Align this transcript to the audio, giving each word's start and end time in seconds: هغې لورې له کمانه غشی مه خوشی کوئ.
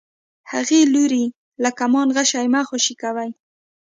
هغې 0.51 0.79
لورې 0.93 1.25
له 1.63 1.69
کمانه 1.79 2.13
غشی 2.15 2.45
مه 2.53 2.61
خوشی 2.67 2.93
کوئ. 3.01 3.29